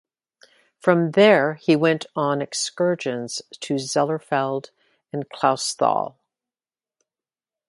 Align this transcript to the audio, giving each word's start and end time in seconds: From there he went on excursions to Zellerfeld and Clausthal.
From 0.79 1.11
there 1.11 1.53
he 1.53 1.75
went 1.75 2.07
on 2.15 2.41
excursions 2.41 3.43
to 3.59 3.75
Zellerfeld 3.75 4.71
and 5.13 5.29
Clausthal. 5.29 6.15